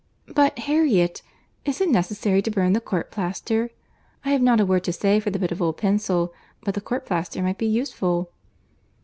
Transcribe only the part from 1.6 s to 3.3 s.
is it necessary to burn the court